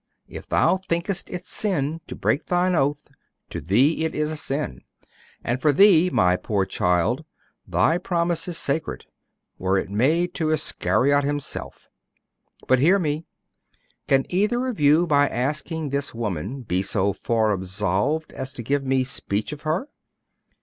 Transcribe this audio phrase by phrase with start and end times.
[0.27, 3.05] If thou thinkest it sin to break thine oath,
[3.51, 4.81] to thee it is sin.
[5.43, 7.23] And for thee, my poor child,
[7.67, 9.05] thy promise is sacred,
[9.59, 11.87] were it made to Iscariot himself.
[12.67, 13.27] But hear me.
[14.07, 18.83] Can either of you, by asking this woman, be so far absolved as to give
[18.83, 19.87] me speech of her?